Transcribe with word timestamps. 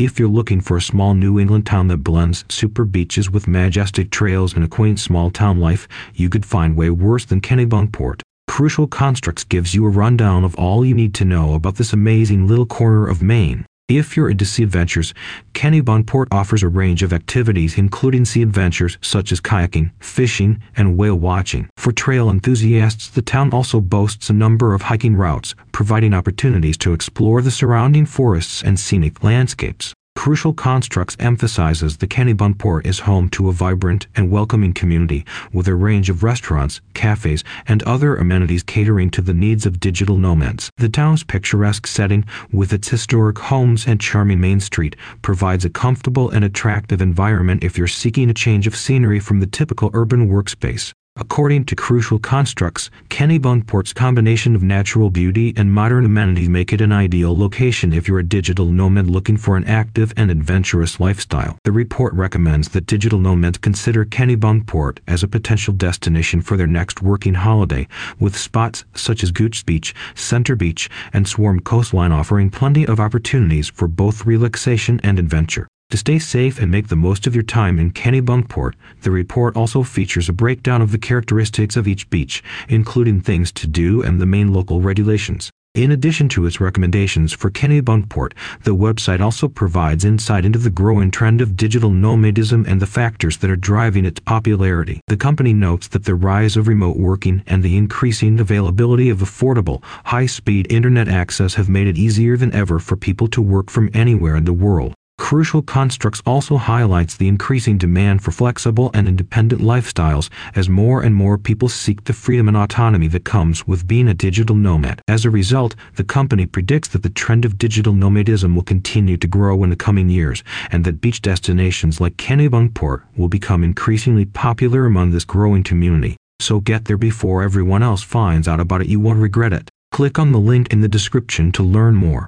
If 0.00 0.18
you're 0.18 0.28
looking 0.28 0.62
for 0.62 0.78
a 0.78 0.80
small 0.80 1.12
New 1.12 1.38
England 1.38 1.66
town 1.66 1.88
that 1.88 1.98
blends 1.98 2.46
super 2.48 2.86
beaches 2.86 3.30
with 3.30 3.46
majestic 3.46 4.10
trails 4.10 4.54
and 4.54 4.64
a 4.64 4.66
quaint 4.66 4.98
small 4.98 5.30
town 5.30 5.60
life, 5.60 5.86
you 6.14 6.30
could 6.30 6.46
find 6.46 6.74
way 6.74 6.88
worse 6.88 7.26
than 7.26 7.42
Kennebunkport. 7.42 8.22
Crucial 8.48 8.86
Constructs 8.86 9.44
gives 9.44 9.74
you 9.74 9.84
a 9.84 9.90
rundown 9.90 10.42
of 10.42 10.54
all 10.54 10.86
you 10.86 10.94
need 10.94 11.12
to 11.16 11.26
know 11.26 11.52
about 11.52 11.74
this 11.74 11.92
amazing 11.92 12.48
little 12.48 12.64
corner 12.64 13.06
of 13.06 13.22
Maine. 13.22 13.66
If 13.90 14.16
you're 14.16 14.30
into 14.30 14.44
sea 14.44 14.62
adventures, 14.62 15.12
Kennebunkport 15.52 16.28
offers 16.30 16.62
a 16.62 16.68
range 16.68 17.02
of 17.02 17.12
activities 17.12 17.76
including 17.76 18.24
sea 18.24 18.40
adventures 18.40 18.96
such 19.00 19.32
as 19.32 19.40
kayaking, 19.40 19.90
fishing, 19.98 20.62
and 20.76 20.96
whale 20.96 21.16
watching. 21.16 21.68
For 21.76 21.90
trail 21.90 22.30
enthusiasts, 22.30 23.08
the 23.08 23.20
town 23.20 23.50
also 23.52 23.80
boasts 23.80 24.30
a 24.30 24.32
number 24.32 24.74
of 24.74 24.82
hiking 24.82 25.16
routes, 25.16 25.56
providing 25.72 26.14
opportunities 26.14 26.76
to 26.78 26.92
explore 26.92 27.42
the 27.42 27.50
surrounding 27.50 28.06
forests 28.06 28.62
and 28.62 28.78
scenic 28.78 29.24
landscapes. 29.24 29.92
Crucial 30.20 30.52
Constructs 30.52 31.16
emphasizes 31.18 31.96
the 31.96 32.06
Kennebunkport 32.06 32.84
is 32.84 32.98
home 32.98 33.30
to 33.30 33.48
a 33.48 33.54
vibrant 33.54 34.06
and 34.14 34.30
welcoming 34.30 34.74
community 34.74 35.24
with 35.50 35.66
a 35.66 35.74
range 35.74 36.10
of 36.10 36.22
restaurants, 36.22 36.82
cafes, 36.92 37.42
and 37.66 37.82
other 37.84 38.16
amenities 38.16 38.62
catering 38.62 39.08
to 39.12 39.22
the 39.22 39.32
needs 39.32 39.64
of 39.64 39.80
digital 39.80 40.18
nomads. 40.18 40.68
The 40.76 40.90
town's 40.90 41.24
picturesque 41.24 41.86
setting, 41.86 42.26
with 42.52 42.74
its 42.74 42.90
historic 42.90 43.38
homes 43.38 43.86
and 43.86 43.98
charming 43.98 44.42
main 44.42 44.60
street, 44.60 44.94
provides 45.22 45.64
a 45.64 45.70
comfortable 45.70 46.28
and 46.28 46.44
attractive 46.44 47.00
environment 47.00 47.64
if 47.64 47.78
you're 47.78 47.88
seeking 47.88 48.28
a 48.28 48.34
change 48.34 48.66
of 48.66 48.76
scenery 48.76 49.20
from 49.20 49.40
the 49.40 49.46
typical 49.46 49.88
urban 49.94 50.28
workspace. 50.28 50.92
According 51.20 51.66
to 51.66 51.76
Crucial 51.76 52.18
Constructs, 52.18 52.88
Kennebunkport's 53.10 53.92
combination 53.92 54.56
of 54.56 54.62
natural 54.62 55.10
beauty 55.10 55.52
and 55.54 55.70
modern 55.70 56.06
amenities 56.06 56.48
make 56.48 56.72
it 56.72 56.80
an 56.80 56.92
ideal 56.92 57.36
location 57.36 57.92
if 57.92 58.08
you're 58.08 58.20
a 58.20 58.24
digital 58.24 58.64
nomad 58.64 59.10
looking 59.10 59.36
for 59.36 59.58
an 59.58 59.64
active 59.64 60.14
and 60.16 60.30
adventurous 60.30 60.98
lifestyle. 60.98 61.58
The 61.64 61.72
report 61.72 62.14
recommends 62.14 62.70
that 62.70 62.86
digital 62.86 63.18
nomads 63.18 63.58
consider 63.58 64.06
Kennebunkport 64.06 65.00
as 65.06 65.22
a 65.22 65.28
potential 65.28 65.74
destination 65.74 66.40
for 66.40 66.56
their 66.56 66.66
next 66.66 67.02
working 67.02 67.34
holiday, 67.34 67.86
with 68.18 68.34
spots 68.34 68.86
such 68.94 69.22
as 69.22 69.30
Gooch 69.30 69.66
Beach, 69.66 69.94
Center 70.14 70.56
Beach, 70.56 70.88
and 71.12 71.28
Swarm 71.28 71.60
Coastline 71.60 72.12
offering 72.12 72.48
plenty 72.48 72.86
of 72.86 72.98
opportunities 72.98 73.68
for 73.68 73.86
both 73.86 74.24
relaxation 74.24 74.98
and 75.02 75.18
adventure. 75.18 75.68
To 75.90 75.96
stay 75.96 76.20
safe 76.20 76.60
and 76.60 76.70
make 76.70 76.86
the 76.86 76.94
most 76.94 77.26
of 77.26 77.34
your 77.34 77.42
time 77.42 77.80
in 77.80 77.90
Kennebunkport, 77.90 78.74
the 79.02 79.10
report 79.10 79.56
also 79.56 79.82
features 79.82 80.28
a 80.28 80.32
breakdown 80.32 80.82
of 80.82 80.92
the 80.92 80.98
characteristics 80.98 81.76
of 81.76 81.88
each 81.88 82.08
beach, 82.10 82.44
including 82.68 83.20
things 83.20 83.50
to 83.52 83.66
do 83.66 84.00
and 84.00 84.20
the 84.20 84.26
main 84.26 84.52
local 84.52 84.80
regulations. 84.80 85.50
In 85.74 85.90
addition 85.90 86.28
to 86.30 86.46
its 86.46 86.60
recommendations 86.60 87.32
for 87.32 87.50
Kennebunkport, 87.50 88.34
the 88.62 88.74
website 88.74 89.20
also 89.20 89.48
provides 89.48 90.04
insight 90.04 90.44
into 90.44 90.60
the 90.60 90.70
growing 90.70 91.10
trend 91.10 91.40
of 91.40 91.56
digital 91.56 91.90
nomadism 91.90 92.66
and 92.68 92.80
the 92.80 92.86
factors 92.86 93.38
that 93.38 93.50
are 93.50 93.56
driving 93.56 94.04
its 94.04 94.20
popularity. 94.20 95.00
The 95.08 95.16
company 95.16 95.52
notes 95.52 95.88
that 95.88 96.04
the 96.04 96.14
rise 96.14 96.56
of 96.56 96.68
remote 96.68 96.98
working 96.98 97.42
and 97.48 97.64
the 97.64 97.76
increasing 97.76 98.38
availability 98.38 99.10
of 99.10 99.18
affordable, 99.18 99.82
high-speed 100.04 100.70
internet 100.70 101.08
access 101.08 101.54
have 101.54 101.68
made 101.68 101.88
it 101.88 101.98
easier 101.98 102.36
than 102.36 102.54
ever 102.54 102.78
for 102.78 102.96
people 102.96 103.26
to 103.28 103.42
work 103.42 103.70
from 103.70 103.90
anywhere 103.92 104.36
in 104.36 104.44
the 104.44 104.52
world. 104.52 104.94
Crucial 105.30 105.62
Constructs 105.62 106.20
also 106.26 106.56
highlights 106.56 107.16
the 107.16 107.28
increasing 107.28 107.78
demand 107.78 108.20
for 108.20 108.32
flexible 108.32 108.90
and 108.94 109.06
independent 109.06 109.62
lifestyles 109.62 110.28
as 110.56 110.68
more 110.68 111.02
and 111.02 111.14
more 111.14 111.38
people 111.38 111.68
seek 111.68 112.02
the 112.02 112.12
freedom 112.12 112.48
and 112.48 112.56
autonomy 112.56 113.06
that 113.06 113.24
comes 113.24 113.64
with 113.64 113.86
being 113.86 114.08
a 114.08 114.12
digital 114.12 114.56
nomad. 114.56 115.00
As 115.06 115.24
a 115.24 115.30
result, 115.30 115.76
the 115.94 116.02
company 116.02 116.46
predicts 116.46 116.88
that 116.88 117.04
the 117.04 117.10
trend 117.10 117.44
of 117.44 117.58
digital 117.58 117.92
nomadism 117.92 118.56
will 118.56 118.64
continue 118.64 119.16
to 119.18 119.28
grow 119.28 119.62
in 119.62 119.70
the 119.70 119.76
coming 119.76 120.08
years 120.08 120.42
and 120.72 120.84
that 120.84 121.00
beach 121.00 121.22
destinations 121.22 122.00
like 122.00 122.16
Kennebunkport 122.16 123.04
will 123.16 123.28
become 123.28 123.62
increasingly 123.62 124.24
popular 124.24 124.84
among 124.84 125.12
this 125.12 125.24
growing 125.24 125.62
community. 125.62 126.16
So 126.40 126.58
get 126.58 126.86
there 126.86 126.98
before 126.98 127.44
everyone 127.44 127.84
else 127.84 128.02
finds 128.02 128.48
out 128.48 128.58
about 128.58 128.80
it. 128.80 128.88
You 128.88 128.98
won't 128.98 129.20
regret 129.20 129.52
it. 129.52 129.70
Click 129.92 130.18
on 130.18 130.32
the 130.32 130.40
link 130.40 130.72
in 130.72 130.80
the 130.80 130.88
description 130.88 131.52
to 131.52 131.62
learn 131.62 131.94
more. 131.94 132.26